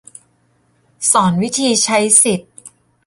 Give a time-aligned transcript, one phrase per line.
[1.11, 2.47] สอนวิธีใช้สิทธิ